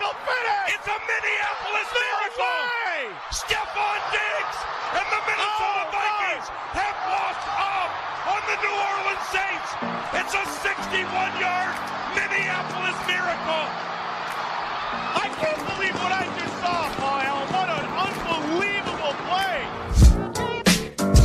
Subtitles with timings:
[0.00, 0.08] me?
[0.24, 0.76] finish!
[0.76, 2.58] It's a Minneapolis no miracle!
[2.62, 3.12] Way!
[3.32, 4.58] Stephon Diggs
[4.96, 6.80] and the Minnesota oh, Vikings no.
[6.80, 7.90] have walked up
[8.32, 9.70] on the New Orleans Saints.
[10.16, 11.74] It's a 61-yard
[12.16, 13.66] Minneapolis miracle.
[15.16, 17.42] I can't believe what I just saw, Kyle.
[17.52, 19.64] What an unbelievable play!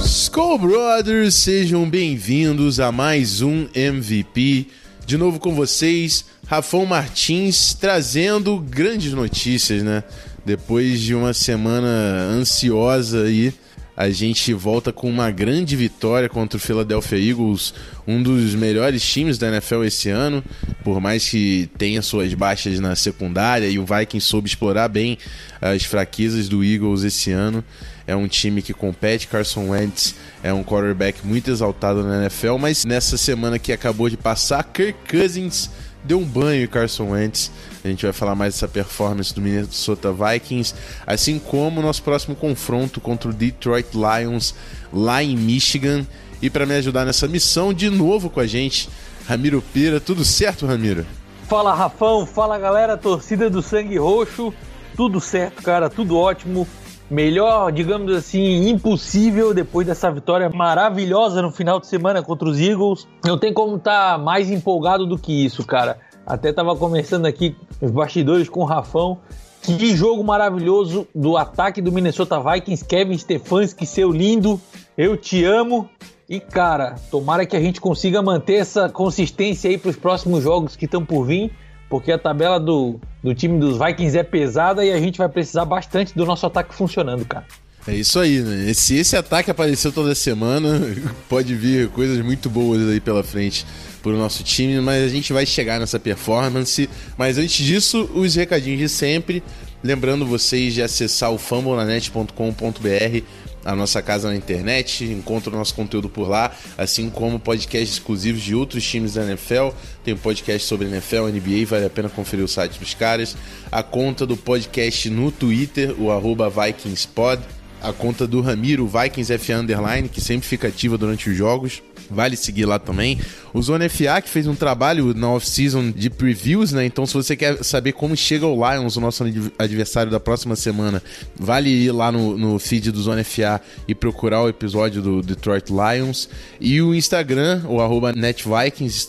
[0.03, 4.69] Skull Brothers, sejam bem-vindos a mais um MVP.
[5.07, 10.03] De novo com vocês, Rafão Martins trazendo grandes notícias, né?
[10.45, 11.87] Depois de uma semana
[12.29, 13.53] ansiosa aí,
[13.97, 17.73] a gente volta com uma grande vitória contra o Philadelphia Eagles,
[18.07, 20.43] um dos melhores times da NFL esse ano,
[20.83, 25.17] por mais que tenha suas baixas na secundária e o Vikings soube explorar bem
[25.59, 27.63] as fraquezas do Eagles esse ano.
[28.05, 32.85] É um time que compete, Carson Wentz é um quarterback muito exaltado na NFL, mas
[32.85, 35.71] nessa semana que acabou de passar, Kirk Cousins
[36.03, 37.51] deu um banho em Carson Wentz.
[37.83, 40.73] A gente vai falar mais dessa performance do Minnesota Vikings,
[41.05, 44.55] assim como o nosso próximo confronto contra o Detroit Lions
[44.91, 46.05] lá em Michigan.
[46.41, 48.89] E para me ajudar nessa missão, de novo com a gente,
[49.27, 49.99] Ramiro Pira.
[49.99, 51.05] Tudo certo, Ramiro?
[51.47, 52.25] Fala, Rafão.
[52.25, 54.53] Fala, galera, torcida do Sangue Roxo.
[54.95, 56.67] Tudo certo, cara, tudo ótimo.
[57.09, 63.07] Melhor, digamos assim, impossível depois dessa vitória maravilhosa no final de semana contra os Eagles.
[63.23, 65.99] Não tem como estar tá mais empolgado do que isso, cara.
[66.25, 69.19] Até tava conversando aqui os bastidores com o Rafão.
[69.61, 72.83] Que jogo maravilhoso do ataque do Minnesota Vikings.
[72.83, 74.59] Kevin Stefanski, seu lindo.
[74.97, 75.89] Eu te amo.
[76.29, 80.75] E cara, tomara que a gente consiga manter essa consistência aí para os próximos jogos
[80.75, 81.53] que estão por vir
[81.89, 85.65] porque a tabela do, do time dos Vikings é pesada e a gente vai precisar
[85.65, 87.45] bastante do nosso ataque funcionando, cara.
[87.87, 88.73] É isso aí, né?
[88.73, 90.81] Se esse ataque apareceu toda semana,
[91.29, 93.65] pode vir coisas muito boas aí pela frente
[94.03, 96.89] pro nosso time, mas a gente vai chegar nessa performance.
[97.17, 99.41] Mas antes disso, os recadinhos de sempre.
[99.81, 103.23] Lembrando vocês de acessar o fambonanet.com.br
[103.67, 108.41] a nossa casa na internet, encontra o nosso conteúdo por lá, assim como podcasts exclusivos
[108.41, 109.71] de outros times da NFL.
[110.05, 113.35] Tem um podcast sobre NFL, NBA, vale a pena conferir o site dos caras.
[113.69, 117.43] A conta do podcast no Twitter, o arroba VikingsPod.
[117.81, 121.81] A conta do Ramiro, VikingsF Underline, que sempre fica ativa durante os jogos.
[122.09, 123.19] Vale seguir lá também.
[123.53, 126.85] O Zona FA, que fez um trabalho na off-season de previews, né?
[126.85, 129.23] Então, se você quer saber como chega o Lions, o nosso
[129.57, 131.01] adversário da próxima semana,
[131.35, 135.69] vale ir lá no, no feed do Zona FA e procurar o episódio do Detroit
[135.69, 136.29] Lions.
[136.61, 139.07] E o Instagram, o arroba NetVikings,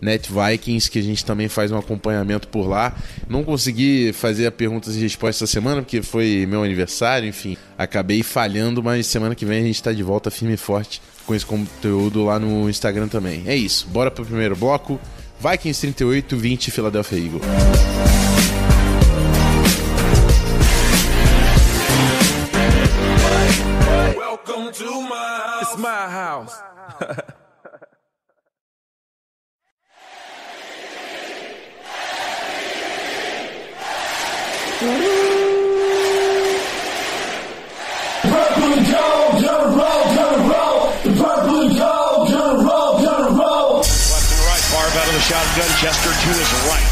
[0.00, 2.96] NetVikings, que a gente também faz um acompanhamento por lá.
[3.28, 7.56] Não consegui fazer a perguntas e respostas essa semana, porque foi meu aniversário, enfim.
[7.78, 11.34] Acabei falhando, mas semana que vem a gente está de volta firme e forte com
[11.34, 13.42] esse conteúdo lá no Instagram também.
[13.46, 15.00] É isso, bora pro primeiro bloco.
[15.38, 17.42] Vikings 38, 20, Philadelphia Eagles.
[24.16, 25.62] Welcome to my house.
[25.62, 26.65] It's my house.
[45.76, 46.88] Chester to his right.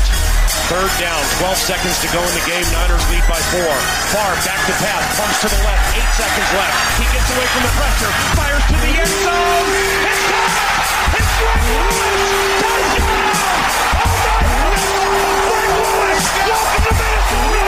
[0.69, 2.69] Third down, 12 seconds to go in the game.
[2.69, 3.73] Niners lead by four.
[4.13, 5.97] Far back to pass, pumps to the left.
[5.97, 7.01] Eight seconds left.
[7.01, 9.69] He gets away from the pressure, fires to the end zone.
[10.05, 11.17] It's caught!
[11.17, 12.61] It's Greg Lewis!
[12.61, 13.65] Touchdown!
[13.97, 15.17] Oh my God!
[15.49, 16.25] Greg Lewis!
[16.45, 17.64] Welcome to Minnesota!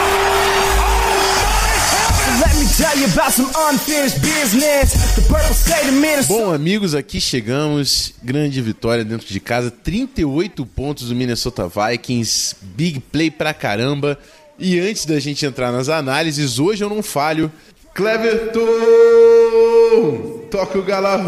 [6.27, 8.13] Bom, amigos, aqui chegamos.
[8.21, 9.71] Grande vitória dentro de casa.
[9.71, 12.55] 38 pontos do Minnesota Vikings.
[12.61, 14.15] Big play pra caramba.
[14.59, 17.51] E antes da gente entrar nas análises, hoje eu não falho.
[17.95, 18.61] Cleverton!
[20.51, 21.27] Toca o Galahorn!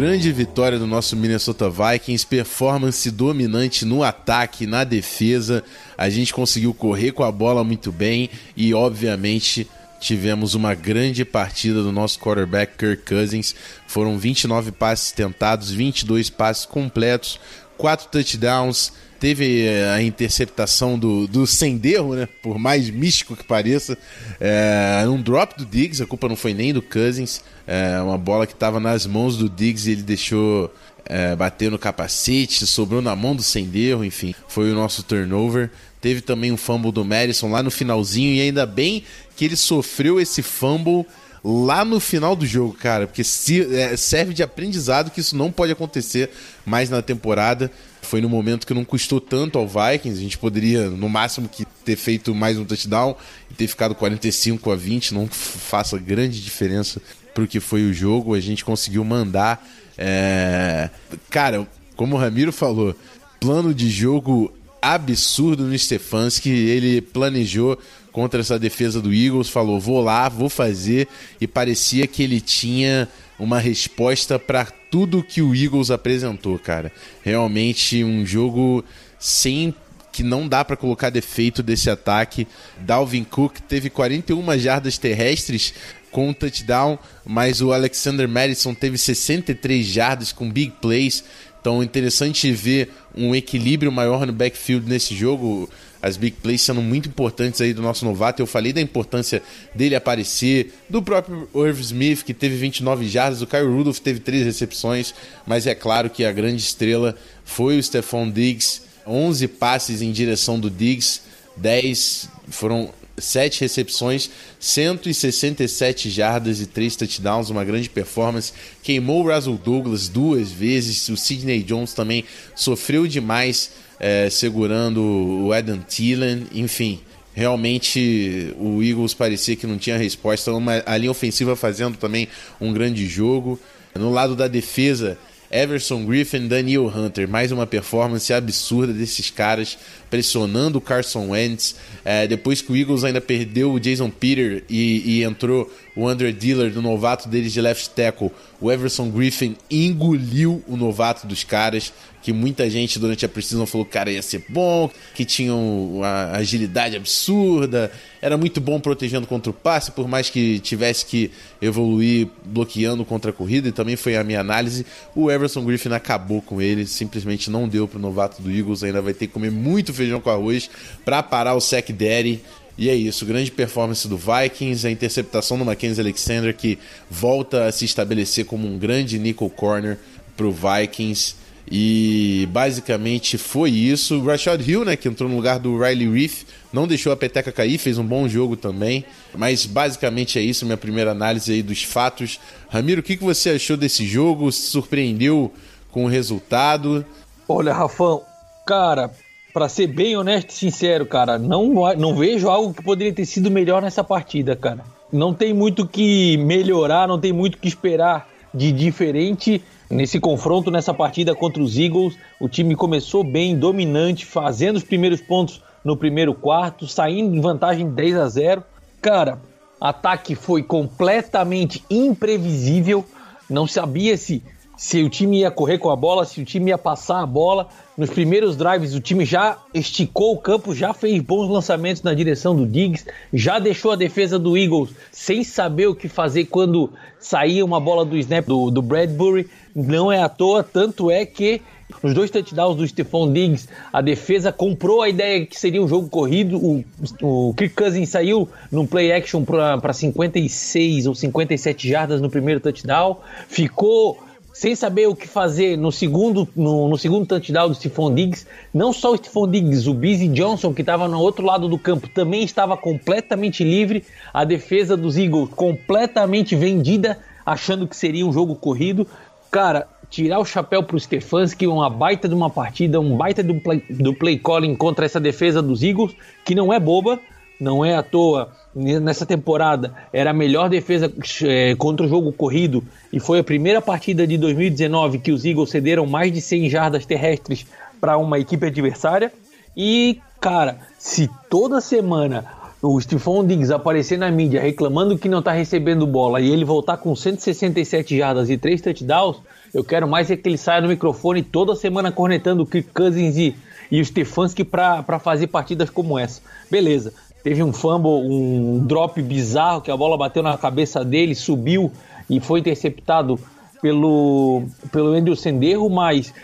[0.00, 5.64] Grande vitória do nosso Minnesota Vikings, performance dominante no ataque, na defesa.
[5.96, 9.68] A gente conseguiu correr com a bola muito bem e, obviamente,
[9.98, 13.56] tivemos uma grande partida do nosso quarterback Kirk Cousins.
[13.88, 17.40] Foram 29 passes tentados, 22 passes completos,
[17.76, 18.92] 4 touchdowns.
[19.20, 22.28] Teve eh, a interceptação do, do Senderro, né?
[22.42, 23.98] Por mais místico que pareça.
[24.40, 27.42] É, um drop do Diggs, a culpa não foi nem do Cousins.
[27.66, 30.72] É, uma bola que estava nas mãos do Diggs e ele deixou
[31.04, 34.34] é, bater no capacete, sobrou na mão do Senderro, enfim.
[34.46, 35.70] Foi o nosso turnover.
[36.00, 39.02] Teve também um fumble do Madison lá no finalzinho e ainda bem
[39.36, 41.04] que ele sofreu esse fumble
[41.42, 45.50] lá no final do jogo, cara, porque se, é, serve de aprendizado que isso não
[45.52, 46.30] pode acontecer
[46.64, 47.70] mais na temporada.
[48.02, 51.66] Foi no momento que não custou tanto ao Vikings, a gente poderia no máximo que
[51.84, 53.14] ter feito mais um touchdown
[53.50, 57.02] e ter ficado 45 a 20, não faça grande diferença
[57.34, 58.34] para o que foi o jogo.
[58.34, 60.88] A gente conseguiu mandar, é...
[61.28, 62.96] cara, como o Ramiro falou,
[63.38, 66.48] plano de jogo absurdo no Stefanski.
[66.48, 67.78] Ele planejou
[68.18, 71.06] contra essa defesa do Eagles, falou: vou lá, vou fazer.
[71.40, 73.06] E parecia que ele tinha
[73.38, 76.90] uma resposta para tudo que o Eagles apresentou, cara.
[77.22, 78.84] Realmente um jogo
[79.20, 79.72] sem
[80.10, 82.48] que não dá para colocar defeito desse ataque.
[82.80, 85.72] Dalvin Cook teve 41 jardas terrestres
[86.10, 91.22] com um touchdown, mas o Alexander Madison teve 63 jardas com big plays.
[91.60, 95.70] Então, interessante ver um equilíbrio maior no backfield nesse jogo.
[96.00, 98.40] As big plays sendo muito importantes aí do nosso novato.
[98.40, 99.42] Eu falei da importância
[99.74, 104.44] dele aparecer, do próprio Irv Smith, que teve 29 jardas, o Kyle Rudolph teve 3
[104.44, 105.14] recepções,
[105.46, 108.82] mas é claro que a grande estrela foi o Stephon Diggs.
[109.06, 111.22] 11 passes em direção do Diggs,
[111.56, 118.52] 10 foram 7 recepções, 167 jardas e 3 touchdowns, uma grande performance.
[118.82, 122.24] Queimou o Russell Douglas duas vezes, o Sidney Jones também
[122.54, 123.70] sofreu demais
[124.00, 127.00] é, segurando o Adam Thielen, enfim.
[127.34, 130.52] Realmente o Eagles parecia que não tinha resposta.
[130.52, 132.26] Uma, a linha ofensiva fazendo também
[132.60, 133.60] um grande jogo.
[133.94, 135.16] No lado da defesa,
[135.50, 139.78] Everson Griffin, Daniel Hunter, mais uma performance absurda desses caras
[140.10, 141.76] pressionando o Carson Wentz.
[142.04, 146.32] É, depois que o Eagles ainda perdeu o Jason Peter e, e entrou o Andrew
[146.32, 148.30] Diller, do novato deles de left tackle,
[148.60, 151.92] o Everson Griffin engoliu o novato dos caras,
[152.22, 155.52] que muita gente durante a precisão falou que o cara ia ser bom, que tinha
[155.52, 157.90] uma agilidade absurda,
[158.22, 163.32] era muito bom protegendo contra o passe, por mais que tivesse que evoluir bloqueando contra
[163.32, 164.86] a corrida, e também foi a minha análise.
[165.16, 169.02] O Everson Griffin acabou com ele, simplesmente não deu para o novato do Eagles, ainda
[169.02, 170.70] vai ter que comer muito feijão com arroz
[171.04, 172.40] para parar o Sec Daddy.
[172.78, 176.78] E é isso, grande performance do Vikings, a interceptação do Mackenzie Alexander que
[177.10, 179.98] volta a se estabelecer como um grande nickel corner
[180.36, 181.34] para o Vikings.
[181.70, 184.20] E basicamente foi isso.
[184.20, 187.52] O Rashad Hill, né, que entrou no lugar do Riley Reef, não deixou a peteca
[187.52, 189.04] cair, fez um bom jogo também.
[189.34, 192.38] Mas basicamente é isso, minha primeira análise aí dos fatos.
[192.70, 194.50] Ramiro, o que, que você achou desse jogo?
[194.52, 195.52] Se surpreendeu
[195.90, 197.04] com o resultado?
[197.46, 198.22] Olha, Rafão,
[198.64, 199.10] cara,
[199.52, 203.50] para ser bem honesto e sincero, cara, não, não vejo algo que poderia ter sido
[203.50, 204.84] melhor nessa partida, cara.
[205.12, 210.92] Não tem muito que melhorar, não tem muito que esperar de diferente nesse confronto, nessa
[210.92, 212.16] partida contra os Eagles.
[212.38, 217.88] O time começou bem, dominante, fazendo os primeiros pontos no primeiro quarto, saindo em vantagem
[217.88, 218.64] 10 a 0.
[219.00, 219.38] Cara,
[219.80, 223.04] ataque foi completamente imprevisível.
[223.48, 224.42] Não sabia se
[224.78, 227.68] se o time ia correr com a bola, se o time ia passar a bola.
[227.96, 232.54] Nos primeiros drives, o time já esticou o campo, já fez bons lançamentos na direção
[232.54, 233.04] do Diggs,
[233.34, 238.04] já deixou a defesa do Eagles sem saber o que fazer quando saía uma bola
[238.04, 239.50] do snap do, do Bradbury.
[239.74, 241.60] Não é à toa, tanto é que
[242.00, 246.08] nos dois touchdowns do Stephon Diggs, a defesa comprou a ideia que seria um jogo
[246.08, 246.56] corrido.
[246.56, 246.84] O,
[247.20, 253.16] o Kirk Cousins saiu num play action para 56 ou 57 jardas no primeiro touchdown,
[253.48, 254.27] ficou
[254.58, 258.44] sem saber o que fazer no segundo, no, no segundo touchdown do Stephon Diggs.
[258.74, 262.08] Não só o Stephon Diggs, o Busy Johnson, que estava no outro lado do campo,
[262.08, 264.04] também estava completamente livre.
[264.34, 269.06] A defesa dos Eagles completamente vendida, achando que seria um jogo corrido.
[269.48, 273.60] Cara, tirar o chapéu para o Stefanski, uma baita de uma partida, um baita do
[273.60, 277.20] play, do play calling contra essa defesa dos Eagles, que não é boba,
[277.60, 281.12] não é à toa nessa temporada era a melhor defesa
[281.44, 285.70] é, contra o jogo corrido e foi a primeira partida de 2019 que os Eagles
[285.70, 287.66] cederam mais de 100 jardas terrestres
[288.00, 289.32] para uma equipe adversária.
[289.76, 292.44] E, cara, se toda semana
[292.80, 296.96] o Stephon Diggs aparecer na mídia reclamando que não está recebendo bola e ele voltar
[296.96, 299.38] com 167 jardas e 3 touchdowns,
[299.74, 303.36] Eu quero mais é que ele saia no microfone toda semana cornetando o Kirk Cousins
[303.36, 303.54] e,
[303.90, 306.40] e o Stefanski para fazer partidas como essa.
[306.70, 307.12] Beleza.
[307.42, 311.90] Teve um fumble, um drop bizarro que a bola bateu na cabeça dele, subiu
[312.28, 313.38] e foi interceptado
[313.80, 316.34] pelo, pelo Andrew Senderro, mas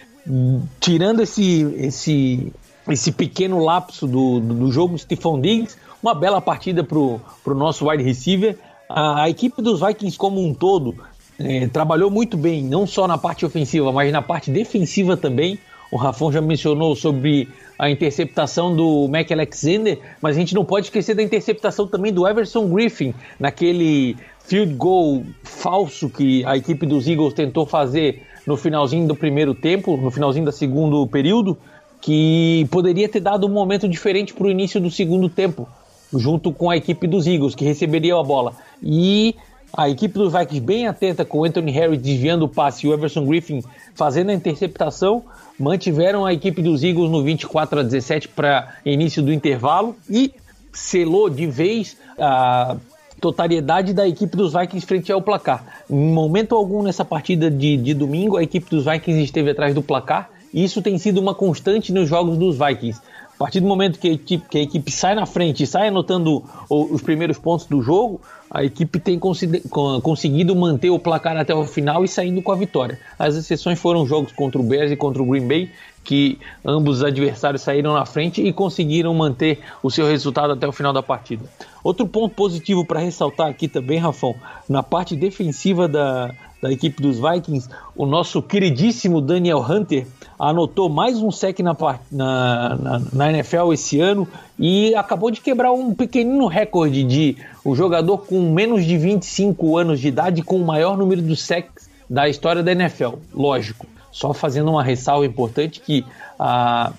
[0.81, 2.53] tirando esse, esse,
[2.89, 7.21] esse pequeno lapso do, do, do jogo, Stephon Diggs, uma bela partida para o
[7.55, 8.59] nosso wide receiver.
[8.89, 10.95] A, a, equipe dos Vikings como um todo
[11.39, 15.59] é, trabalhou muito bem, não só na parte ofensiva, mas na parte defensiva também.
[15.91, 17.49] O Rafão já mencionou sobre
[17.79, 22.27] a interceptação do Mac Alexander, mas a gente não pode esquecer da interceptação também do
[22.27, 29.07] Everson Griffin, naquele field goal falso que a equipe dos Eagles tentou fazer no finalzinho
[29.07, 31.57] do primeiro tempo, no finalzinho do segundo período,
[32.01, 35.67] que poderia ter dado um momento diferente para o início do segundo tempo,
[36.13, 38.53] junto com a equipe dos Eagles, que receberia a bola.
[38.83, 39.35] E
[39.77, 43.25] a equipe dos Vikings bem atenta com Anthony Harris desviando o passe e o Everson
[43.27, 43.63] Griffin
[43.95, 45.25] fazendo a interceptação,
[45.59, 50.33] mantiveram a equipe dos Eagles no 24 a 17 para início do intervalo e
[50.73, 52.77] selou de vez a
[53.21, 55.83] totalidade da equipe dos Vikings frente ao placar.
[55.89, 59.83] Em momento algum nessa partida de, de domingo, a equipe dos Vikings esteve atrás do
[59.83, 63.01] placar, e isso tem sido uma constante nos jogos dos Vikings.
[63.35, 65.89] A partir do momento que a equipe, que a equipe sai na frente e sai
[65.89, 71.67] anotando os primeiros pontos do jogo, a equipe tem conseguido manter o placar até o
[71.67, 72.99] final e saindo com a vitória.
[73.19, 75.71] As exceções foram jogos contra o Bears e contra o Green Bay,
[76.05, 80.73] que ambos os adversários saíram na frente e conseguiram manter o seu resultado até o
[80.73, 81.45] final da partida.
[81.83, 84.37] Outro ponto positivo para ressaltar aqui também, Rafão,
[84.69, 86.33] na parte defensiva da,
[86.65, 90.07] da equipe dos Vikings, o nosso queridíssimo Daniel Hunter
[90.39, 91.77] anotou mais um sec na,
[92.11, 94.27] na, na, na, NFL esse ano
[94.59, 100.01] e acabou de quebrar um pequenino recorde de o jogador com menos de 25 anos
[100.01, 103.17] de idade com o maior número de secs da história da NFL.
[103.35, 106.03] Lógico, só fazendo uma ressalva importante que
[106.39, 106.95] a,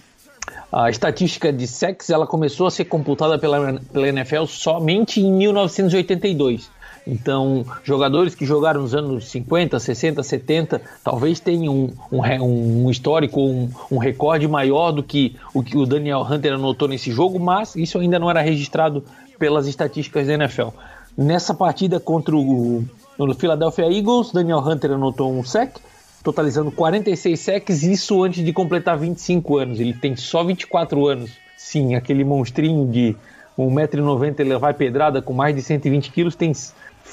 [0.72, 6.70] a estatística de sex ela começou a ser computada pela, pela NFL somente em 1982.
[7.08, 13.40] Então, jogadores que jogaram nos anos 50, 60, 70, talvez tenham um, um, um histórico,
[13.40, 17.76] um, um, recorde maior do que o que o Daniel Hunter anotou nesse jogo, mas
[17.76, 19.04] isso ainda não era registrado
[19.38, 20.70] pelas estatísticas da NFL.
[21.16, 22.84] Nessa partida contra o
[23.18, 25.78] no Philadelphia Eagles, Daniel Hunter anotou um sec,
[26.22, 29.80] totalizando 46 sacks, isso antes de completar 25 anos.
[29.80, 31.32] Ele tem só 24 anos.
[31.56, 33.16] Sim, aquele monstrinho de
[33.58, 36.52] 1,90m, ele vai pedrada com mais de 120 quilos, tem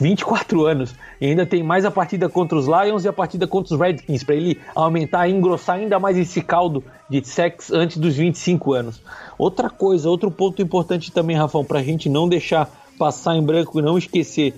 [0.00, 0.94] 24 anos.
[1.20, 4.22] E ainda tem mais a partida contra os Lions e a partida contra os Redskins,
[4.24, 9.02] para ele aumentar e engrossar ainda mais esse caldo de sacks antes dos 25 anos.
[9.38, 13.78] Outra coisa, outro ponto importante também, Rafão, para a gente não deixar passar em branco
[13.78, 14.54] e não esquecer.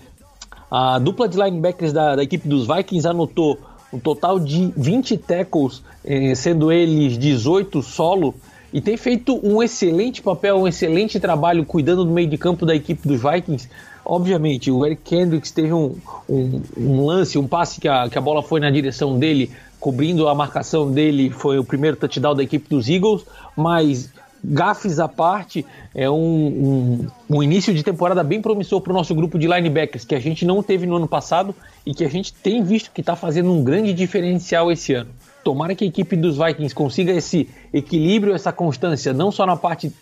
[0.70, 3.58] A dupla de linebackers da, da equipe dos Vikings anotou
[3.92, 8.34] um total de 20 tackles, eh, sendo eles 18 solo,
[8.72, 12.74] e tem feito um excelente papel, um excelente trabalho cuidando do meio de campo da
[12.74, 13.68] equipe dos Vikings.
[14.04, 15.96] Obviamente, o Eric Kendricks teve um,
[16.28, 20.28] um, um lance, um passe que a, que a bola foi na direção dele, cobrindo
[20.28, 23.24] a marcação dele, foi o primeiro touchdown da equipe dos Eagles,
[23.56, 24.12] mas
[24.44, 29.14] gafes à parte, é um, um, um, início de temporada bem promissor para o nosso
[29.14, 31.54] grupo de linebackers, que a gente não teve no ano passado
[31.86, 35.10] e que a gente tem visto que está fazendo um grande diferencial esse ano.
[35.42, 39.92] Tomara que a equipe dos Vikings consiga esse equilíbrio, essa constância, não só na parte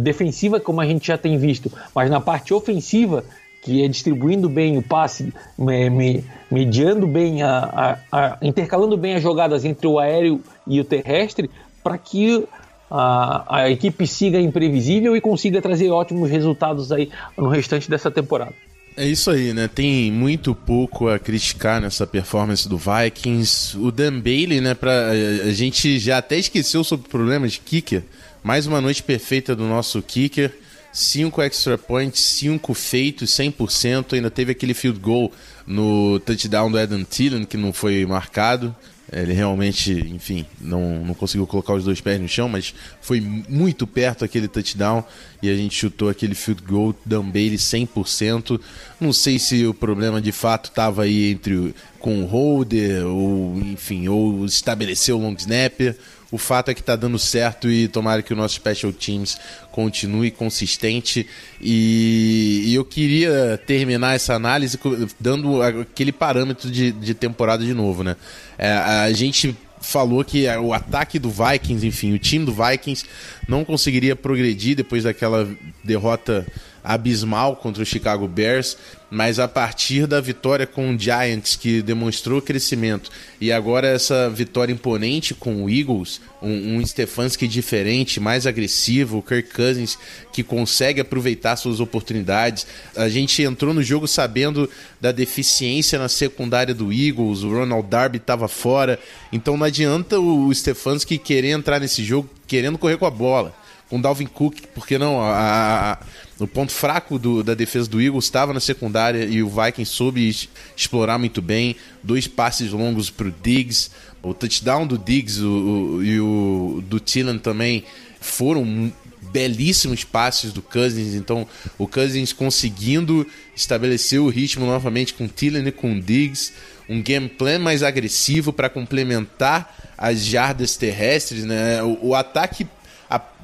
[0.00, 3.24] defensiva, como a gente já tem visto, mas na parte ofensiva,
[3.66, 9.14] que é distribuindo bem o passe, me, me, mediando bem, a, a, a, intercalando bem
[9.14, 11.50] as jogadas entre o aéreo e o terrestre,
[11.82, 12.46] para que
[12.88, 18.54] a, a equipe siga imprevisível e consiga trazer ótimos resultados aí no restante dessa temporada.
[18.96, 19.66] É isso aí, né?
[19.66, 23.76] Tem muito pouco a criticar nessa performance do Vikings.
[23.76, 24.74] O Dan Bailey, né?
[24.74, 28.04] Pra, a gente já até esqueceu sobre o problema de kicker.
[28.44, 30.54] Mais uma noite perfeita do nosso kicker.
[30.96, 34.14] Cinco extra points, cinco feitos, 100%.
[34.14, 35.30] Ainda teve aquele field goal
[35.66, 38.74] no touchdown do Adam Thielen, que não foi marcado.
[39.12, 43.86] Ele realmente, enfim, não, não conseguiu colocar os dois pés no chão, mas foi muito
[43.86, 45.04] perto aquele touchdown
[45.42, 48.58] e a gente chutou aquele field goal Bailey 100%.
[48.98, 54.08] Não sei se o problema de fato estava aí entre com o holder ou, enfim,
[54.08, 55.94] ou estabeleceu o long snapper
[56.30, 59.38] o fato é que está dando certo e tomara que o nosso Special Teams
[59.70, 61.26] continue consistente.
[61.60, 64.78] E, e eu queria terminar essa análise
[65.20, 68.16] dando aquele parâmetro de, de temporada de novo, né?
[68.58, 73.04] É, a gente falou que o ataque do Vikings, enfim, o time do Vikings
[73.46, 75.48] não conseguiria progredir depois daquela
[75.84, 76.44] derrota
[76.82, 78.76] abismal contra o Chicago Bears,
[79.10, 83.10] mas a partir da vitória com o Giants, que demonstrou crescimento,
[83.40, 89.22] e agora essa vitória imponente com o Eagles, um, um Stefanski diferente, mais agressivo, o
[89.22, 89.98] Kirk Cousins
[90.32, 92.66] que consegue aproveitar suas oportunidades.
[92.96, 94.68] A gente entrou no jogo sabendo
[95.00, 98.98] da deficiência na secundária do Eagles, o Ronald Darby estava fora,
[99.32, 104.00] então não adianta o Stefanski querer entrar nesse jogo querendo correr com a bola com
[104.00, 105.20] Dalvin Cook, porque não?
[105.20, 105.98] A, a,
[106.38, 110.48] o ponto fraco do, da defesa do Eagles estava na secundária e o Vikings soube
[110.76, 111.76] explorar muito bem.
[112.02, 113.90] Dois passes longos para o Diggs.
[114.22, 117.84] O touchdown do Diggs o, o, e o do Tillan também
[118.20, 118.92] foram
[119.32, 121.14] belíssimos passes do Cousins.
[121.14, 121.46] Então,
[121.78, 126.52] o Cousins conseguindo estabelecer o ritmo novamente com Tillan e com Diggs.
[126.88, 131.44] Um game plan mais agressivo para complementar as jardas terrestres.
[131.44, 131.82] Né?
[131.82, 132.66] O, o ataque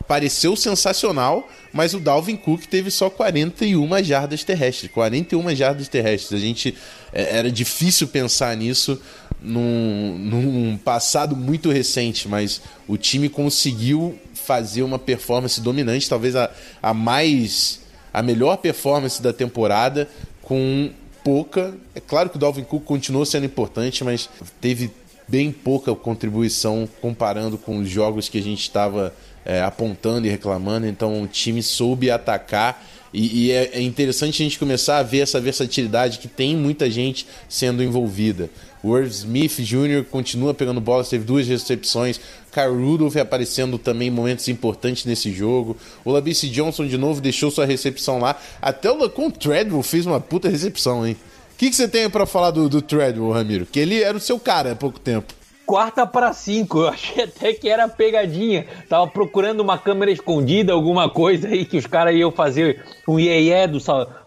[0.07, 4.91] pareceu sensacional, mas o Dalvin Cook teve só 41 jardas terrestres.
[4.91, 6.41] 41 jardas terrestres.
[6.41, 6.77] A gente
[7.13, 9.01] é, era difícil pensar nisso
[9.41, 16.51] num, num passado muito recente, mas o time conseguiu fazer uma performance dominante, talvez a,
[16.83, 17.81] a mais
[18.13, 20.09] a melhor performance da temporada
[20.43, 20.91] com
[21.25, 21.75] pouca.
[21.95, 24.29] É claro que o Dalvin Cook continuou sendo importante, mas
[24.61, 24.91] teve
[25.33, 29.15] bem pouca contribuição comparando com os jogos que a gente estava
[29.47, 32.85] é, apontando e reclamando, então o time soube atacar.
[33.15, 36.91] E, e é, é, interessante a gente começar a ver essa versatilidade que tem muita
[36.91, 38.51] gente sendo envolvida.
[38.83, 40.05] O Irv Smith Jr.
[40.11, 42.21] continua pegando bolas, teve duas recepções.
[42.51, 45.79] Carl Rudolph aparecendo também em momentos importantes nesse jogo.
[46.05, 48.39] O Labice Johnson de novo deixou sua recepção lá.
[48.61, 51.17] Até o Lacon Treadwell fez uma puta recepção, hein?
[51.63, 53.65] Que, que você tem para falar do, do Treadwell, Ramiro?
[53.65, 55.33] Que ele era o seu cara há pouco tempo
[55.65, 56.81] quarta para cinco.
[56.83, 58.67] Eu achei até que era pegadinha.
[58.89, 63.69] Tava procurando uma câmera escondida, alguma coisa aí que os caras iam fazer um iê
[63.69, 63.79] do,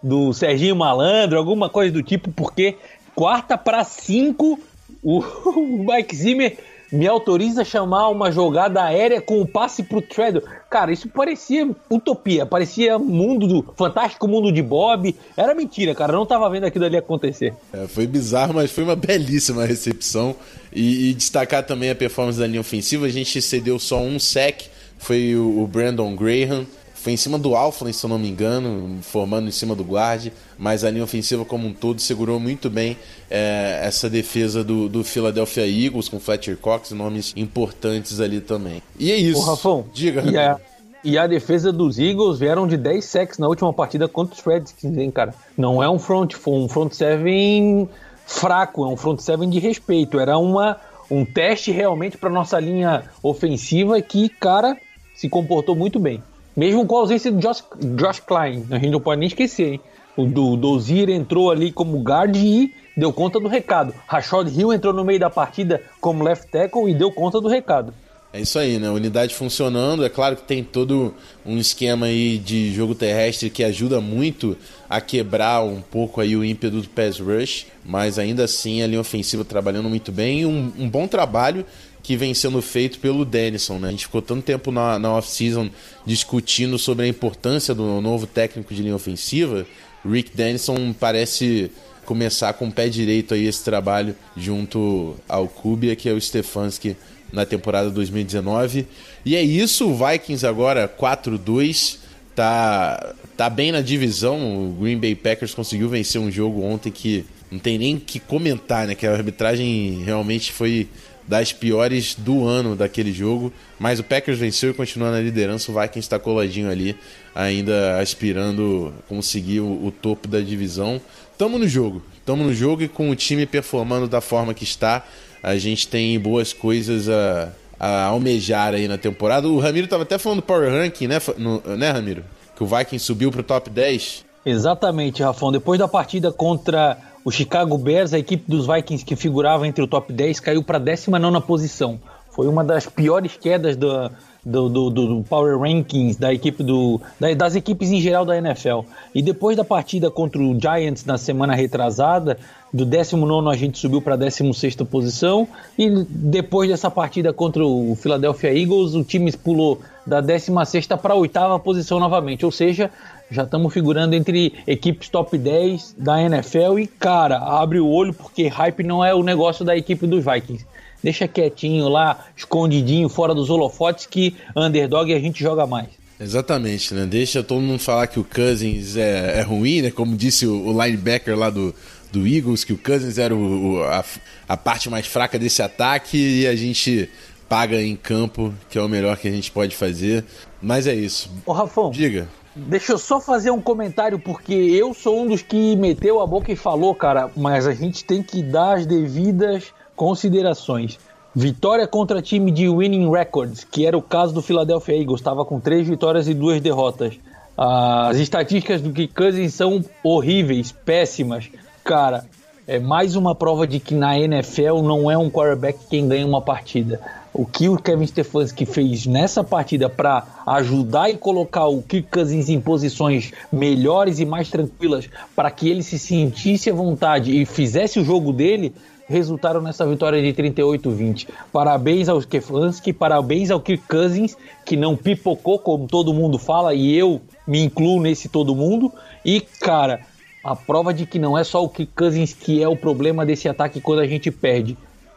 [0.02, 2.76] do Serginho Malandro, alguma coisa do tipo, porque
[3.14, 4.58] quarta para cinco
[5.02, 6.56] o, o Mike Zimmer
[6.92, 10.42] me autoriza a chamar uma jogada aérea com o passe pro Treadle.
[10.70, 15.14] Cara, isso parecia utopia, parecia mundo do fantástico mundo de Bob.
[15.36, 17.54] Era mentira, cara, eu não tava vendo aquilo ali acontecer.
[17.72, 20.34] É, foi bizarro, mas foi uma belíssima recepção.
[20.72, 24.62] E, e, destacar também a performance da linha ofensiva, a gente cedeu só um sec,
[24.98, 26.66] foi o, o Brandon Graham.
[26.94, 30.32] Foi em cima do Alflin, se eu não me engano, formando em cima do guard,
[30.58, 32.96] mas a linha ofensiva como um todo segurou muito bem
[33.30, 38.82] é, essa defesa do, do Philadelphia Eagles, com Fletcher Cox, nomes importantes ali também.
[38.98, 39.40] E é isso.
[39.40, 40.22] Ô, Rafão, diga.
[40.22, 40.58] E a,
[41.04, 44.96] e a defesa dos Eagles vieram de 10 sacks na última partida contra os Redskins,
[44.96, 45.34] hein, cara?
[45.56, 47.88] Não é um front, um front seven
[48.26, 50.18] fraco, é um front seven de respeito.
[50.18, 50.76] Era uma,
[51.10, 54.76] um teste realmente para nossa linha ofensiva que, cara,
[55.14, 56.22] se comportou muito bem.
[56.56, 57.62] Mesmo com a ausência do Josh,
[57.96, 59.80] Josh Klein, a gente não pode nem esquecer, hein?
[60.16, 63.92] O do entrou ali como guard e deu conta do recado.
[64.06, 67.92] Rashad Hill entrou no meio da partida como left tackle e deu conta do recado.
[68.32, 68.90] É isso aí, né?
[68.90, 70.04] Unidade funcionando.
[70.04, 74.56] É claro que tem todo um esquema aí de jogo terrestre que ajuda muito
[74.90, 79.00] a quebrar um pouco aí o ímpeto do pass rush, mas ainda assim a linha
[79.00, 80.44] ofensiva trabalhando muito bem.
[80.44, 81.64] Um, um bom trabalho
[82.02, 83.78] que vem sendo feito pelo Denison.
[83.78, 83.88] Né?
[83.88, 85.70] A gente ficou tanto tempo na, na off-season
[86.04, 89.66] discutindo sobre a importância do novo técnico de linha ofensiva.
[90.10, 91.70] Rick Denison parece
[92.04, 96.96] começar com o pé direito aí esse trabalho junto ao Kubia, que é o Stefanski
[97.32, 98.86] na temporada 2019.
[99.24, 101.98] E é isso, o Vikings agora 4-2,
[102.34, 104.68] tá, tá bem na divisão.
[104.68, 108.86] O Green Bay Packers conseguiu vencer um jogo ontem que não tem nem que comentar,
[108.86, 108.94] né?
[108.94, 110.88] Que a arbitragem realmente foi
[111.26, 113.52] das piores do ano daquele jogo.
[113.78, 115.70] Mas o Packers venceu e continua na liderança.
[115.70, 116.96] O Vikings está coladinho ali,
[117.34, 121.00] ainda aspirando conseguir o, o topo da divisão.
[121.36, 125.04] Tamo no jogo, tamo no jogo e com o time performando da forma que está,
[125.42, 129.46] a gente tem boas coisas a, a almejar aí na temporada.
[129.46, 132.24] O Ramiro estava até falando do Power Ranking, né, no, né Ramiro?
[132.56, 134.24] Que o Vikings subiu para o top 10.
[134.46, 135.52] Exatamente, Rafão.
[135.52, 139.88] Depois da partida contra o Chicago Bears, a equipe dos Vikings que figurava entre o
[139.88, 141.98] top 10, caiu para a 19 posição.
[142.30, 144.08] Foi uma das piores quedas do,
[144.44, 147.00] do, do, do, Power Rankings da equipe do,
[147.36, 148.82] das equipes em geral da NFL.
[149.12, 152.38] E depois da partida contra o Giants na semana retrasada,
[152.72, 155.48] do 19 a gente subiu para a 16 posição.
[155.76, 161.16] E depois dessa partida contra o Philadelphia Eagles, o time pulou da 16 para a
[161.16, 162.44] oitava posição novamente.
[162.44, 162.88] Ou seja,
[163.30, 166.78] já estamos figurando entre equipes top 10 da NFL.
[166.78, 170.64] E cara, abre o olho porque hype não é o negócio da equipe dos Vikings.
[171.02, 175.88] Deixa quietinho lá, escondidinho, fora dos holofotes, que underdog a gente joga mais.
[176.18, 177.04] Exatamente, né?
[177.04, 179.90] Deixa todo mundo falar que o Cousins é, é ruim, né?
[179.90, 181.74] Como disse o, o, linebacker lá do,
[182.10, 184.02] do Eagles, que o Cousins era o, o, a,
[184.48, 187.10] a parte mais fraca desse ataque e a gente
[187.48, 190.24] paga em campo, que é o melhor que a gente pode fazer.
[190.60, 191.30] Mas é isso.
[191.44, 191.90] Ô, Rafão.
[191.90, 192.26] Diga.
[192.58, 196.50] Deixa eu só fazer um comentário, porque eu sou um dos que meteu a boca
[196.50, 200.98] e falou, cara, mas a gente tem que dar as devidas considerações.
[201.34, 205.60] Vitória contra time de winning records, que era o caso do Philadelphia Eagles, estava com
[205.60, 207.18] três vitórias e duas derrotas.
[207.58, 211.50] As estatísticas do que Cousins são horríveis, péssimas.
[211.84, 212.24] Cara,
[212.66, 216.40] é mais uma prova de que na NFL não é um quarterback quem ganha uma
[216.40, 217.02] partida.
[217.38, 222.48] O que o Kevin Stefanski fez nessa partida para ajudar e colocar o Kirk Cousins
[222.48, 228.00] em posições melhores e mais tranquilas para que ele se sentisse à vontade e fizesse
[228.00, 228.72] o jogo dele
[229.06, 231.28] resultaram nessa vitória de 38-20.
[231.52, 236.96] Parabéns ao Stefanski, parabéns ao Kirk Cousins, que não pipocou, como todo mundo fala, e
[236.96, 238.90] eu me incluo nesse todo mundo.
[239.22, 240.00] E, cara,
[240.42, 243.46] a prova de que não é só o Kirk Cousins que é o problema desse
[243.46, 244.74] ataque quando a gente perde.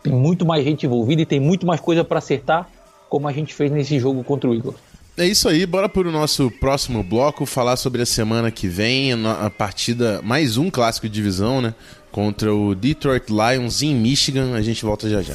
[0.10, 2.68] Tem muito mais gente envolvida e tem muito mais coisa para acertar,
[3.08, 4.76] como a gente fez nesse jogo contra o Eagles.
[5.16, 9.12] É isso aí, bora para o nosso próximo bloco falar sobre a semana que vem,
[9.14, 11.76] a partida, mais um clássico de divisão, né?
[12.12, 14.56] contra o Detroit Lions em Michigan.
[14.56, 15.34] A gente volta já já.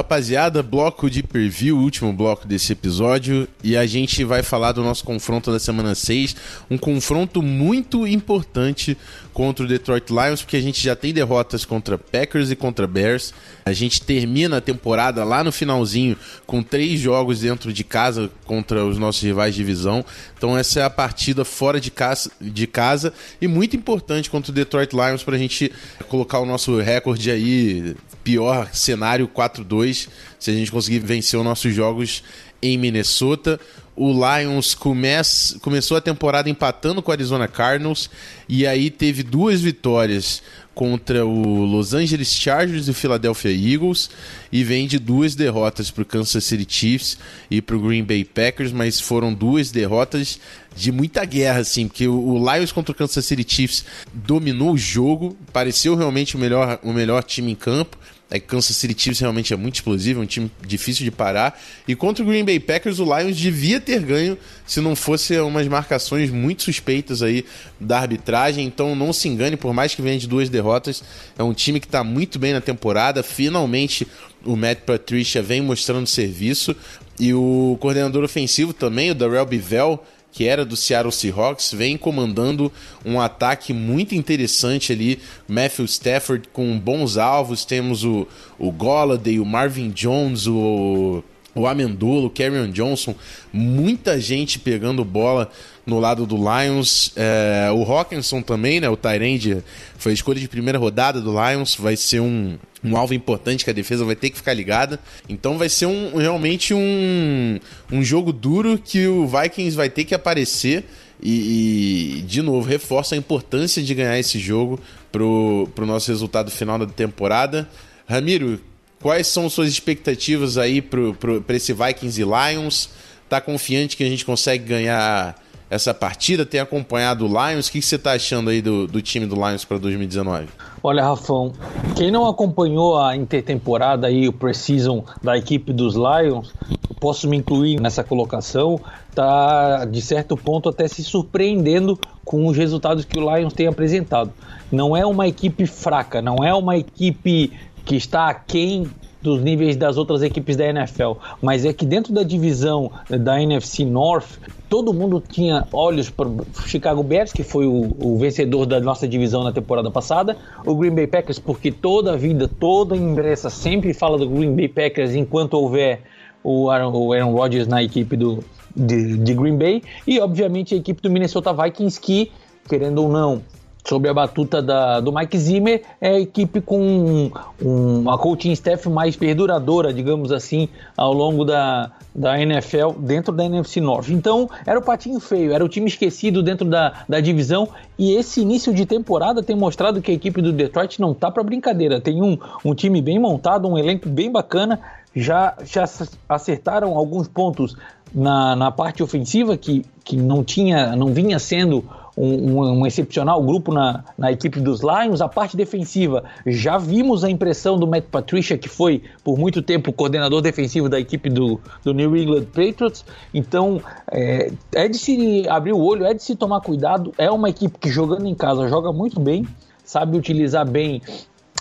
[0.00, 5.04] Rapaziada, bloco de preview, último bloco desse episódio, e a gente vai falar do nosso
[5.04, 6.34] confronto da semana 6,
[6.70, 8.96] um confronto muito importante
[9.34, 13.32] contra o Detroit Lions, porque a gente já tem derrotas contra Packers e contra Bears.
[13.64, 18.84] A gente termina a temporada lá no finalzinho com três jogos dentro de casa contra
[18.84, 20.04] os nossos rivais de divisão.
[20.36, 24.54] Então essa é a partida fora de casa, de casa e muito importante contra o
[24.54, 25.70] Detroit Lions para a gente
[26.08, 31.74] colocar o nosso recorde aí pior cenário 4-2, se a gente conseguir vencer os nossos
[31.74, 32.22] jogos
[32.62, 33.58] em Minnesota.
[33.96, 38.08] O Lions comece, começou a temporada empatando com o Arizona Cardinals
[38.48, 40.42] e aí teve duas vitórias
[40.74, 44.08] contra o Los Angeles Chargers e o Philadelphia Eagles
[44.50, 47.18] e vem de duas derrotas para o Kansas City Chiefs
[47.50, 50.40] e para o Green Bay Packers, mas foram duas derrotas
[50.74, 55.36] de muita guerra, assim, porque o Lions contra o Kansas City Chiefs dominou o jogo,
[55.52, 57.98] pareceu realmente o melhor, o melhor time em campo,
[58.30, 61.60] é que Kansas City Chiefs realmente é muito explosivo, é um time difícil de parar.
[61.86, 65.66] E contra o Green Bay Packers, o Lions devia ter ganho se não fosse umas
[65.66, 67.44] marcações muito suspeitas aí
[67.80, 68.64] da arbitragem.
[68.64, 71.02] Então não se engane, por mais que venha de duas derrotas,
[71.36, 73.22] é um time que está muito bem na temporada.
[73.22, 74.06] Finalmente
[74.44, 76.74] o Matt Patricia vem mostrando serviço.
[77.18, 82.72] E o coordenador ofensivo também, o Darrell Bivell, que era do Seattle Seahawks, vem comandando
[83.04, 85.18] um ataque muito interessante ali.
[85.48, 87.64] Matthew Stafford com bons alvos.
[87.64, 88.26] Temos o,
[88.58, 93.14] o Golladay, o Marvin Jones, o, o Amendola, o Carrion Johnson.
[93.52, 95.50] Muita gente pegando bola
[95.86, 97.12] no lado do Lions.
[97.16, 98.88] É, o Hawkinson também, né?
[98.88, 99.62] O Tyrande
[99.98, 101.74] foi a escolha de primeira rodada do Lions.
[101.74, 105.00] Vai ser um, um alvo importante que a defesa vai ter que ficar ligada.
[105.28, 107.58] Então vai ser um, realmente um,
[107.90, 110.84] um jogo duro que o Vikings vai ter que aparecer.
[111.22, 114.80] E, e, de novo, reforça a importância de ganhar esse jogo
[115.12, 117.68] pro, pro nosso resultado final da temporada.
[118.08, 118.58] Ramiro,
[119.00, 122.88] quais são suas expectativas aí para esse Vikings e Lions?
[123.28, 125.36] Tá confiante que a gente consegue ganhar
[125.70, 126.44] essa partida?
[126.44, 127.68] Tem acompanhado o Lions?
[127.68, 130.48] O que você está achando aí do, do time do Lions para 2019?
[130.82, 131.52] Olha, Rafão,
[131.96, 136.52] quem não acompanhou a intertemporada e o preseason da equipe dos Lions,
[136.98, 138.78] posso me incluir nessa colocação,
[139.14, 144.32] tá de certo ponto até se surpreendendo com os resultados que o Lions tem apresentado.
[144.70, 147.52] Não é uma equipe fraca, não é uma equipe
[147.84, 148.86] que está aquém
[149.22, 153.84] dos níveis das outras equipes da NFL, mas é que dentro da divisão da NFC
[153.84, 158.80] North, todo mundo tinha olhos para o Chicago Bears, que foi o, o, vencedor da
[158.80, 162.98] nossa divisão na temporada passada, o Green Bay Packers, porque toda a vida, toda a
[162.98, 166.02] imprensa sempre fala do Green Bay Packers enquanto houver
[166.42, 168.42] o Aaron, o Aaron Rodgers na equipe do,
[168.74, 172.30] de, de Green Bay, e obviamente a equipe do Minnesota Vikings, que,
[172.68, 173.42] querendo ou não,
[173.86, 177.30] sob a batuta da, do Mike Zimmer, é a equipe com um,
[177.62, 183.44] um, uma coaching staff mais perduradora, digamos assim, ao longo da, da NFL, dentro da
[183.44, 184.08] NFC North.
[184.10, 188.40] Então, era o patinho feio, era o time esquecido dentro da, da divisão, e esse
[188.40, 192.00] início de temporada tem mostrado que a equipe do Detroit não tá para brincadeira.
[192.00, 194.80] Tem um, um time bem montado, um elenco bem bacana,
[195.14, 195.84] já, já
[196.28, 197.76] acertaram alguns pontos
[198.14, 201.84] na, na parte ofensiva que, que não tinha, não vinha sendo
[202.16, 205.20] um, um, um, excepcional grupo na, na equipe dos Lions.
[205.20, 209.92] A parte defensiva, já vimos a impressão do Matt Patricia, que foi por muito tempo
[209.92, 213.04] coordenador defensivo da equipe do, do New England Patriots.
[213.32, 217.12] Então, é, é de se abrir o olho, é de se tomar cuidado.
[217.16, 219.46] É uma equipe que jogando em casa joga muito bem,
[219.84, 221.02] sabe utilizar bem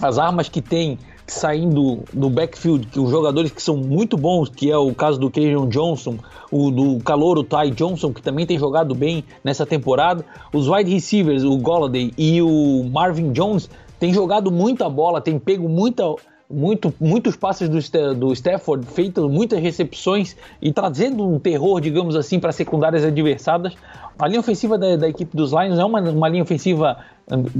[0.01, 0.97] as armas que tem
[1.33, 5.29] saindo do backfield, que os jogadores que são muito bons, que é o caso do
[5.29, 6.17] Kejon Johnson,
[6.51, 11.43] o do calouro Ty Johnson, que também tem jogado bem nessa temporada, os wide receivers,
[11.43, 16.03] o Golladay e o Marvin Jones, têm jogado muita bola, têm pego muita,
[16.49, 22.39] muito, muitos passes do, do Stafford, feito muitas recepções e trazendo um terror, digamos assim,
[22.39, 23.75] para secundárias adversadas.
[24.17, 26.97] A linha ofensiva da, da equipe dos Lions é uma, uma linha ofensiva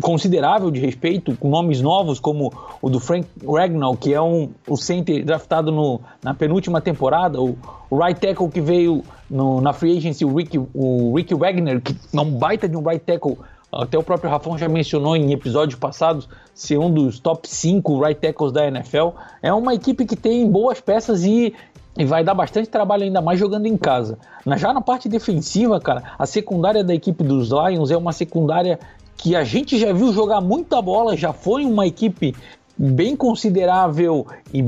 [0.02, 4.76] considerável de respeito, com nomes novos como o do Frank Ragnall, que é um, o
[4.76, 7.56] center draftado no, na penúltima temporada, o,
[7.90, 11.96] o right tackle que veio no, na free agency, o Rick, o Rick Wagner, que
[12.14, 13.38] é um baita de um right tackle,
[13.72, 18.20] até o próprio Rafão já mencionou em episódios passados, ser um dos top 5 right
[18.20, 19.10] tackles da NFL.
[19.42, 21.54] É uma equipe que tem boas peças e,
[21.98, 24.18] e vai dar bastante trabalho ainda mais jogando em casa.
[24.58, 28.80] Já na parte defensiva, cara, a secundária da equipe dos Lions é uma secundária
[29.16, 32.34] que a gente já viu jogar muita bola, já foi uma equipe
[32.80, 34.64] bem considerável e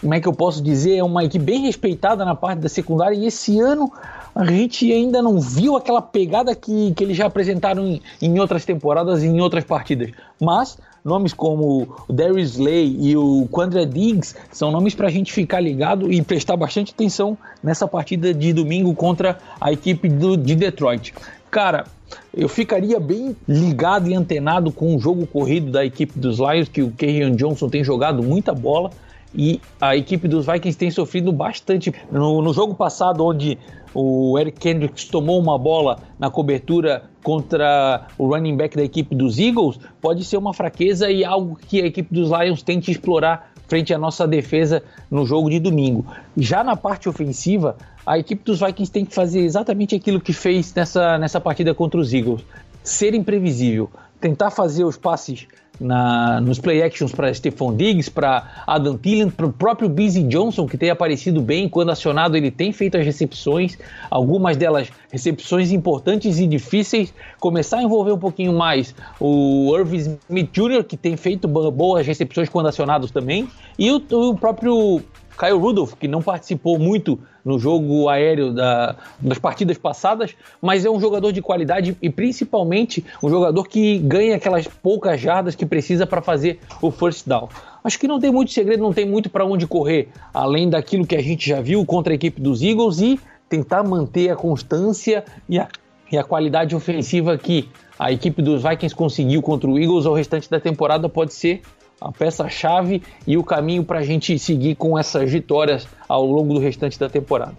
[0.00, 3.14] como é que eu posso dizer, é uma equipe bem respeitada na parte da secundária
[3.14, 3.92] e esse ano
[4.34, 8.64] a gente ainda não viu aquela pegada que, que eles já apresentaram em, em outras
[8.64, 10.10] temporadas em outras partidas.
[10.40, 15.32] Mas nomes como o Darius Slay e o Quandra Diggs são nomes para a gente
[15.32, 20.54] ficar ligado e prestar bastante atenção nessa partida de domingo contra a equipe do, de
[20.54, 21.12] Detroit.
[21.50, 21.84] Cara,
[22.32, 26.82] eu ficaria bem ligado e antenado com o jogo corrido da equipe dos Lions, que
[26.82, 28.90] o Kerryon Johnson tem jogado muita bola
[29.34, 31.92] e a equipe dos Vikings tem sofrido bastante.
[32.10, 33.58] No, no jogo passado, onde
[33.94, 39.38] o Eric Kendricks tomou uma bola na cobertura contra o running back da equipe dos
[39.38, 43.94] Eagles, pode ser uma fraqueza e algo que a equipe dos Lions tente explorar frente
[43.94, 46.04] à nossa defesa no jogo de domingo.
[46.36, 50.74] Já na parte ofensiva, a equipe dos Vikings tem que fazer exatamente aquilo que fez
[50.74, 52.42] nessa, nessa partida contra os Eagles:
[52.82, 53.88] ser imprevisível,
[54.20, 55.46] tentar fazer os passes
[55.80, 60.66] na, nos play actions para Stephon Diggs, para Adam Thielen, para o próprio Busy Johnson,
[60.66, 63.78] que tem aparecido bem quando acionado, ele tem feito as recepções,
[64.10, 67.14] algumas delas recepções importantes e difíceis.
[67.40, 72.48] Começar a envolver um pouquinho mais o Irving Smith Jr., que tem feito boas recepções
[72.48, 75.02] quando acionados também, e o, o próprio
[75.40, 80.90] Kyle Rudolph, que não participou muito no jogo aéreo da, das partidas passadas, mas é
[80.90, 86.06] um jogador de qualidade e principalmente um jogador que ganha aquelas poucas jardas que precisa
[86.06, 87.48] para fazer o first down.
[87.82, 91.16] Acho que não tem muito segredo, não tem muito para onde correr, além daquilo que
[91.16, 95.58] a gente já viu contra a equipe dos Eagles e tentar manter a constância e
[95.58, 95.68] a,
[96.12, 97.66] e a qualidade ofensiva que
[97.98, 101.62] a equipe dos Vikings conseguiu contra o Eagles ao restante da temporada pode ser
[102.00, 106.60] a peça-chave e o caminho para a gente seguir com essas vitórias ao longo do
[106.60, 107.54] restante da temporada.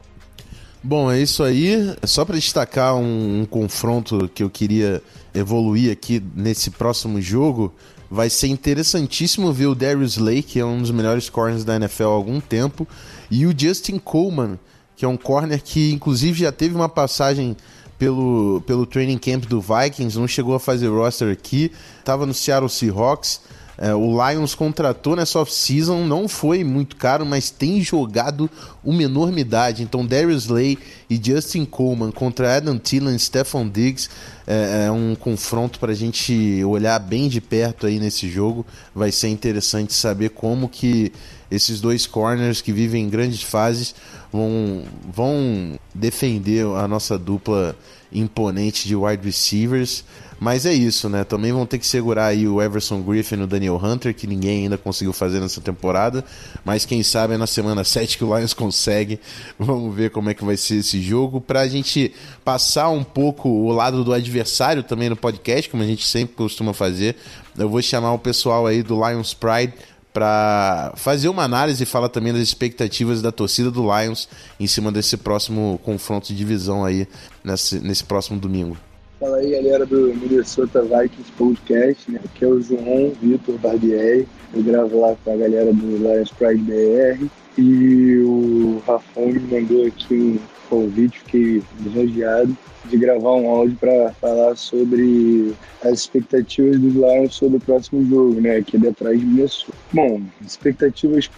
[0.84, 1.95] Bom, é isso aí.
[2.04, 5.01] Só para destacar um, um, confronto que eu queria
[5.34, 7.71] evoluir aqui nesse próximo jogo,
[8.10, 12.06] vai ser interessantíssimo ver o Darius Lake, que é um dos melhores corners da NFL
[12.06, 12.88] há algum tempo,
[13.30, 14.58] e o Justin Coleman,
[14.95, 17.56] que é um corner que inclusive já teve uma passagem
[17.99, 22.67] pelo, pelo training camp do Vikings, não chegou a fazer roster aqui, estava no Seattle
[22.67, 23.39] Seahawks
[23.82, 28.48] é, o Lions contratou nessa off-season, não foi muito caro, mas tem jogado
[28.84, 29.82] uma enormidade.
[29.82, 30.78] Então, Darius Slay
[31.10, 34.08] e Justin Coleman contra Adam Thielen e Stephon Diggs
[34.46, 38.63] é, é um confronto para a gente olhar bem de perto aí nesse jogo.
[38.94, 41.12] Vai ser interessante saber como que
[41.50, 43.96] esses dois corners que vivem em grandes fases
[44.32, 47.76] vão, vão defender a nossa dupla
[48.13, 50.04] imponente de wide receivers.
[50.43, 51.23] Mas é isso, né?
[51.23, 54.63] Também vão ter que segurar aí o Everson Griffin e o Daniel Hunter, que ninguém
[54.63, 56.25] ainda conseguiu fazer nessa temporada.
[56.65, 59.19] Mas quem sabe é na semana 7 que o Lions consegue.
[59.60, 61.39] Vamos ver como é que vai ser esse jogo.
[61.39, 62.12] Pra gente
[62.43, 66.73] passar um pouco o lado do adversário também no podcast, como a gente sempre costuma
[66.73, 67.17] fazer.
[67.56, 69.73] Eu vou chamar o pessoal aí do Lions Pride
[70.12, 74.27] para fazer uma análise e falar também das expectativas da torcida do Lions
[74.60, 77.08] em cima desse próximo confronto de divisão aí
[77.43, 78.75] nesse, nesse próximo domingo.
[79.21, 82.19] Fala aí, galera do Minnesota Vikings Podcast, né?
[82.25, 84.27] Aqui é o João Vitor Barbieri.
[84.51, 87.27] Eu gravo lá com a galera do Lions Pride BR.
[87.55, 94.12] E o Rafão me mandou aqui um convite, fiquei lisonjeado de gravar um áudio para
[94.13, 95.53] falar sobre
[95.84, 98.63] as expectativas dos Lions sobre o próximo jogo, né?
[98.63, 99.73] Que é Detroit de Minnesota.
[99.93, 101.29] Bom, expectativas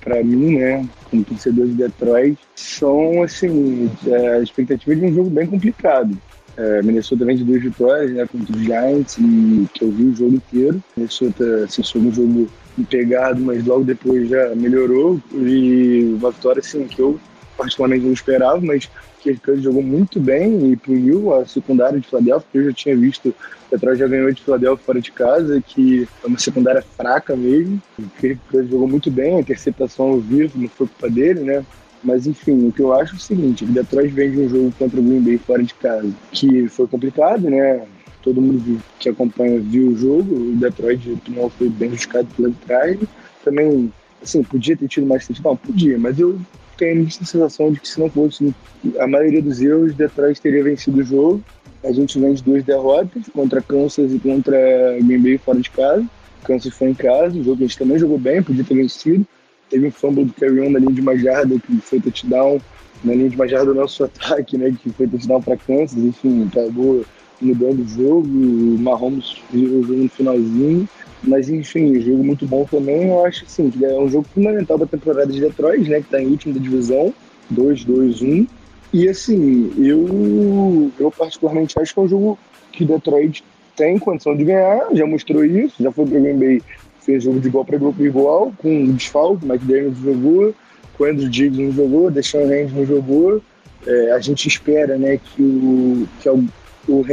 [0.00, 5.30] para mim, né, como torcedor de Detroit, são assim, é, a expectativa de um jogo
[5.30, 6.18] bem complicado.
[6.56, 10.16] É, Minnesota vem de duas vitórias, né, contra os Giants, e que eu vi o
[10.16, 10.82] jogo inteiro.
[10.96, 12.48] Minnesota assim, foi um jogo
[12.88, 15.20] pegado, mas logo depois já melhorou.
[15.32, 17.18] E uma vitória assim, que eu
[17.56, 18.88] particularmente não esperava, mas
[19.20, 22.96] que ele jogou muito bem e puniu a secundária de Philadelphia, que eu já tinha
[22.96, 23.28] visto.
[23.28, 23.34] O
[23.70, 27.80] Detroit já ganhou de Philadelphia fora de casa, que é uma secundária fraca mesmo.
[28.22, 28.38] Ele
[28.70, 31.64] jogou muito bem, a interceptação ao vivo não foi culpa dele, né?
[32.04, 34.74] Mas enfim, o que eu acho é o seguinte: o Detroit vem de um jogo
[34.78, 37.82] contra o Green Bay fora de casa, que foi complicado, né?
[38.22, 40.34] Todo mundo que acompanha viu o jogo.
[40.34, 42.98] O Detroit não foi bem buscado pela trás.
[43.42, 45.28] Também, assim, podia ter tido mais?
[45.42, 46.38] Não, podia, mas eu
[46.76, 48.54] tenho a sensação de que se não fosse
[48.98, 51.42] a maioria dos erros, Detroit teria vencido o jogo.
[51.82, 54.56] A gente vem de duas derrotas, contra Kansas e contra
[55.02, 56.04] Green Bay fora de casa.
[56.42, 59.26] Kansas foi em casa, o jogo a gente também jogou bem, podia ter vencido.
[59.70, 62.60] Teve um fumble do Carry On na linha de uma jarda, que foi touchdown,
[63.02, 65.98] na linha de uma jarda do nosso ataque, né, que foi touchdown para Kansas.
[65.98, 67.04] Enfim, acabou
[67.40, 70.88] mudando o jogo, o Mahomes virou o jogo no finalzinho.
[71.22, 73.08] Mas enfim, jogo muito bom também.
[73.08, 76.00] Eu acho assim, que é um jogo fundamental da temporada de Detroit, né?
[76.00, 77.14] Que está em último da divisão,
[77.52, 78.46] 2-2-1.
[78.92, 82.38] E assim, eu, eu particularmente acho que é um jogo
[82.70, 83.42] que Detroit
[83.74, 86.62] tem condição de ganhar, já mostrou isso, já foi para o Green Bay,
[87.04, 90.54] fez jogo de igual para grupo igual, com um desfalque, McDaniels jogou,
[90.96, 93.42] com Andrew Diggs não jogou, Deshaun Hand não jogou.
[93.86, 96.48] É, a gente espera né, que o, que o,
[96.88, 97.04] o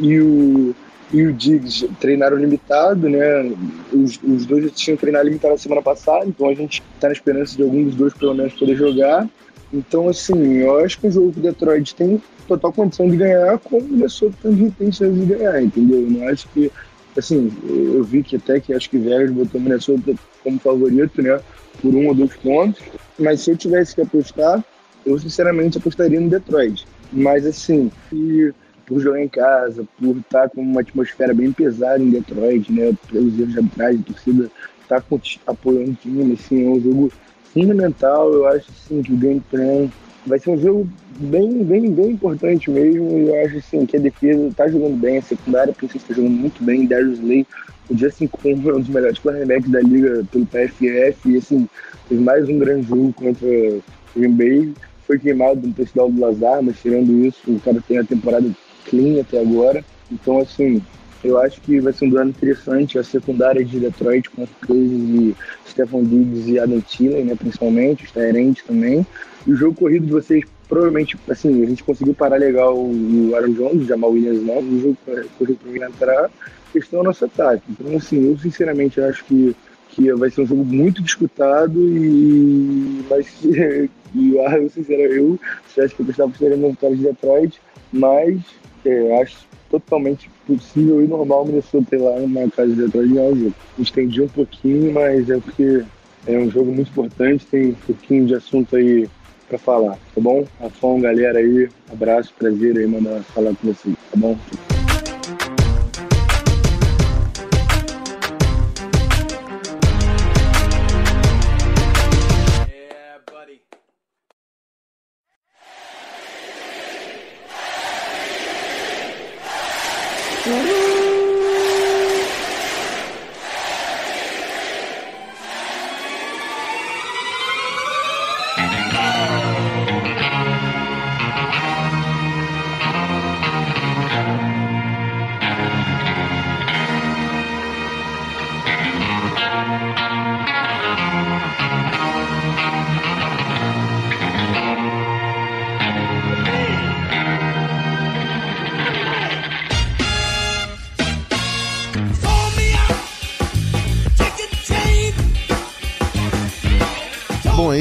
[0.00, 0.74] e o
[1.12, 3.52] e o Diggs treinaram limitado, né?
[3.92, 7.56] Os, os dois tinham treinado limitado na semana passada, então a gente está na esperança
[7.56, 9.28] de algum dos dois, pelo menos, poder jogar.
[9.72, 13.58] Então, assim, eu acho que o jogo que o Detroit tem total condição de ganhar,
[13.58, 16.00] como o Minnesota tem chance de ganhar, entendeu?
[16.00, 16.70] Eu não acho que,
[17.18, 21.40] assim, eu vi que até que acho que Vegas botou Minnesota como favorito, né?
[21.80, 22.82] Por um ou dois pontos.
[23.18, 24.64] Mas se eu tivesse que apostar,
[25.04, 26.86] eu sinceramente apostaria no Detroit.
[27.12, 28.54] Mas, assim, se
[28.86, 32.92] por jogar em casa, por estar com uma atmosfera bem pesada em Detroit, né?
[33.10, 34.50] Pelos erros de arbitragem, a torcida
[34.82, 35.02] está
[35.46, 37.12] apoiando o time, assim, é um jogo
[37.52, 38.32] fundamental.
[38.32, 39.88] Eu acho assim, que o game plan
[40.26, 43.18] vai ser um jogo bem, bem, bem importante mesmo.
[43.18, 46.34] E eu acho assim, que a defesa está jogando bem, a secundária precisa estar jogando
[46.34, 46.86] muito bem.
[46.86, 47.46] Darius Slay,
[47.88, 51.30] o Justin Coleman é um dos melhores cornerbacks da liga pelo PFF.
[51.30, 51.68] E assim,
[52.08, 53.82] fez mais um grande jogo contra o
[54.16, 54.74] Green Bay.
[55.06, 58.50] Foi queimado no touchdown do Lazar, mas tirando isso, o cara tem a temporada
[58.86, 59.84] clean até agora.
[60.10, 60.82] Então, assim,
[61.24, 62.98] eu acho que vai ser um duelo interessante.
[62.98, 65.36] A secundária de Detroit com Cousins e
[65.68, 69.06] Stefan Diggs e Adam Thielen, né, principalmente, os Tyrants também.
[69.46, 73.52] E o jogo corrido de vocês, provavelmente, assim, a gente conseguiu parar legal o Aaron
[73.52, 74.58] Jones, o Jamal Williams não.
[74.58, 74.96] O jogo
[75.38, 76.30] corrido para mim entrar,
[76.72, 77.62] questão é o nosso ataque.
[77.70, 79.56] Então, assim, eu sinceramente acho que,
[79.90, 83.04] que vai ser um jogo muito disputado e...
[83.08, 85.40] Mas, e eu, sinceramente,
[85.76, 87.60] eu acho que eu gostava de uma vitória de Detroit,
[87.92, 88.40] mas
[88.84, 93.30] é, acho totalmente possível e normal o Minnesota ter lá uma casa de Detroit ganhar
[93.30, 93.52] o.
[93.78, 95.84] Estendi um pouquinho, mas é porque
[96.26, 99.08] é um jogo muito importante, tem um pouquinho de assunto aí
[99.48, 100.44] para falar, tá bom?
[100.60, 104.36] Rafão, galera aí, abraço, prazer aí mandar falar com vocês, tá bom?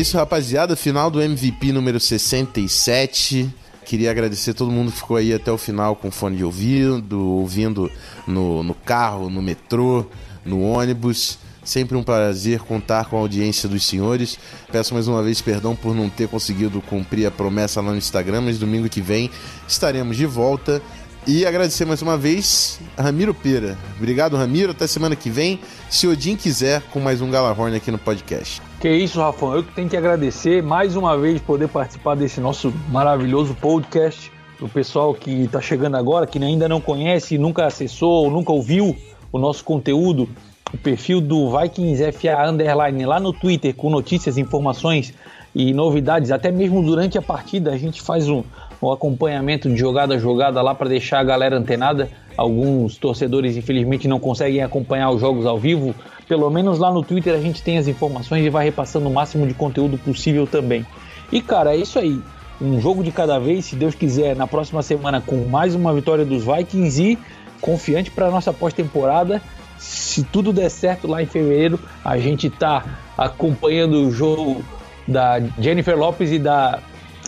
[0.05, 0.75] Isso, rapaziada.
[0.75, 3.49] Final do MVP número 67.
[3.83, 7.91] Queria agradecer todo mundo que ficou aí até o final com fone de ouvido, ouvindo
[8.27, 10.05] no, no carro, no metrô,
[10.45, 11.39] no ônibus.
[11.63, 14.37] Sempre um prazer contar com a audiência dos senhores.
[14.71, 18.41] Peço mais uma vez perdão por não ter conseguido cumprir a promessa lá no Instagram,
[18.41, 19.31] mas domingo que vem
[19.67, 20.83] estaremos de volta
[21.27, 23.75] E agradecer mais uma vez a Ramiro Pera.
[23.97, 24.73] Obrigado, Ramiro.
[24.73, 25.59] Até semana que vem.
[25.89, 28.61] Se Odin quiser, com mais um Galahorn aqui no podcast.
[28.79, 29.55] Que isso, Rafão.
[29.55, 34.31] Eu que tenho que agradecer mais uma vez poder participar desse nosso maravilhoso podcast.
[34.61, 38.95] O pessoal que está chegando agora, que ainda não conhece, nunca acessou, nunca ouviu
[39.31, 40.29] o nosso conteúdo,
[40.73, 45.13] o perfil do Vikings FA Underline lá no Twitter com notícias, informações
[45.53, 48.43] e novidades, até mesmo durante a partida a gente faz um,
[48.81, 52.09] um acompanhamento de jogada a jogada lá para deixar a galera antenada.
[52.35, 55.95] Alguns torcedores infelizmente não conseguem acompanhar os jogos ao vivo,
[56.27, 59.47] pelo menos lá no Twitter a gente tem as informações e vai repassando o máximo
[59.47, 60.85] de conteúdo possível também.
[61.31, 62.19] E cara, é isso aí.
[62.59, 66.25] Um jogo de cada vez, se Deus quiser, na próxima semana com mais uma vitória
[66.25, 67.17] dos Vikings e
[67.61, 69.41] confiante para nossa pós-temporada.
[69.77, 72.83] Se tudo der certo lá em fevereiro, a gente tá
[73.17, 74.63] acompanhando o jogo
[75.07, 76.79] da Jennifer Lopes e da,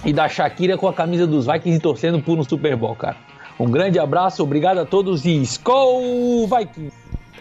[0.06, 3.18] e da Shakira com a camisa dos Vikings e torcendo por um Super Bowl, cara.
[3.60, 6.96] Um grande abraço, obrigado a todos e Skol Vikings!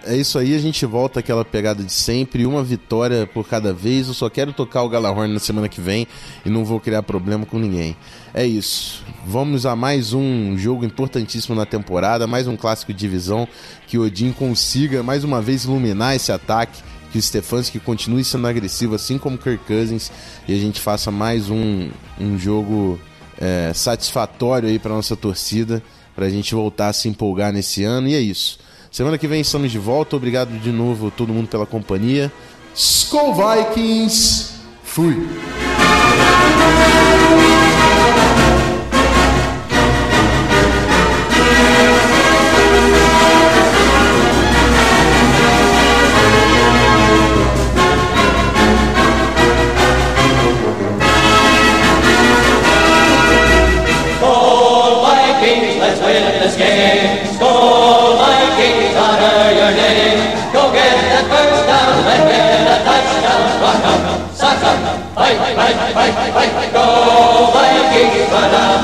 [0.09, 4.07] É isso aí, a gente volta àquela pegada de sempre, uma vitória por cada vez.
[4.07, 6.07] Eu só quero tocar o Galahorn na semana que vem
[6.45, 7.97] e não vou criar problema com ninguém.
[8.33, 9.05] É isso.
[9.27, 13.49] Vamos a mais um jogo importantíssimo na temporada, mais um clássico de divisão
[13.89, 18.95] que Odin consiga mais uma vez iluminar esse ataque, que o Stefanski continue sendo agressivo
[18.95, 20.13] assim como Kirk Cousins
[20.47, 21.91] e a gente faça mais um,
[22.21, 23.01] um jogo
[23.41, 25.83] é, satisfatório aí para nossa torcida,
[26.15, 28.07] para a gente voltar a se empolgar nesse ano.
[28.07, 28.65] E é isso.
[28.97, 30.17] Semana que vem estamos de volta.
[30.17, 32.33] Obrigado de novo todo mundo pela companhia.
[32.75, 34.55] Skull Vikings!
[34.83, 35.29] Fui!